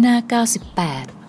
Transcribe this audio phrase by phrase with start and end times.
[0.00, 0.16] หน้า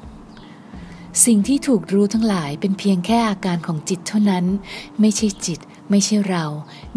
[0.06, 4.46] 98 สิ่งที่ถูกรู้ทั้งหลายเป็นเพียงแค่อาการของจิตเท่านั้น
[5.00, 6.46] ไม่ใช่จิต ไม่ใช่เรา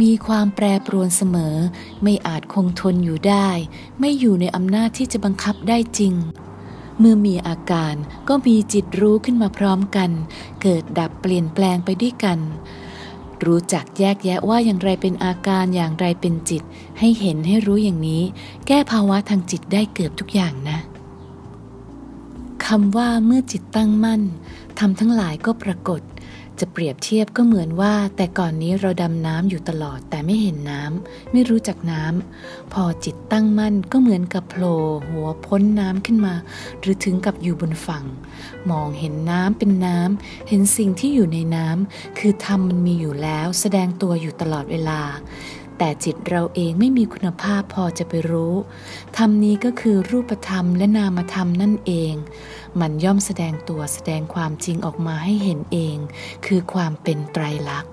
[0.02, 1.56] มีความแปรปรวนเสมอ
[2.02, 3.48] ไม่อาจคงทนอยู่ได้
[4.00, 6.14] ไม่อยู่ในอำนาจที่จะบังคับได้จริง
[6.98, 7.94] เมื่อมีอาการ
[8.28, 10.10] ก็มีจิตรู้ขึ้นมาพร้อมกัน
[10.62, 12.38] เกิดดับเปลี่ยนแปลงไปด้วยกัน
[13.44, 16.62] รู้จักแยกแยะว่าอย่างไรเป็นอาการอย่างไรเป็นจิต
[16.98, 18.22] ให้เห็นให้รู้อย่างนี้
[18.66, 20.78] แก้ภาวะทางจิตได้เกือบทุกอย่างนะ
[22.66, 24.22] คำว่าเมื่อจิตตั้งมั่น
[24.78, 26.00] ทำทั้งหลายก็ปรากฏ
[26.60, 36.34] จะเปรียบเทียบก็เหมือนว่า แต่ก่อนนี้เราดำน้ำอยู่ตลอดแต่ไม่เห็นน้ำไม่รู้จักน้ำพอจิตตั้งมั่นก็เหมือนกับโผล่หัวพ้นน้ำขึ้นมา
[36.80, 38.04] หรือถึงกับอยู่บนฝั่ง
[38.70, 45.00] มองเห็นน้ำเป็นน้ำเห็นสิ่งที่อยู่ในน้ำคือธรรมมันมีอยู่แล้ว แสดงตัวอยู่ตลอดเวลา
[45.78, 48.55] แต่จิตเราเองไม่มีคุณภาพพอจะไปรู้
[49.17, 52.15] ธรรมนี้ก็คือรูปธรรมและนามธรรมนั่นเอง
[52.81, 55.97] มันย่อมแสดงตัวแสดงความจริงออกมาให้เห็นเอง
[56.47, 57.93] คือความเป็นไตรลักษณ์